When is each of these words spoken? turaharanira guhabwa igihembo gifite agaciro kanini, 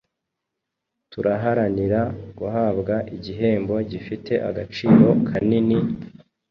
turaharanira 1.11 2.01
guhabwa 2.37 2.95
igihembo 3.15 3.75
gifite 3.91 4.33
agaciro 4.49 5.05
kanini, 5.27 5.77